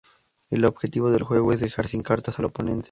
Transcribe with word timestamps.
El 0.49 0.65
objetivo 0.65 1.11
del 1.11 1.21
juego 1.21 1.53
es 1.53 1.59
dejar 1.59 1.87
sin 1.87 2.01
cartas 2.01 2.39
al 2.39 2.45
oponente. 2.45 2.79